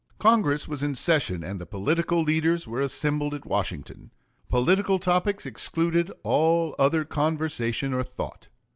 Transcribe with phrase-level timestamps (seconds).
[0.17, 4.09] Congress was in session and the political leaders were assembled at Washington.
[4.49, 8.47] Political topics excluded all other conversation or thought.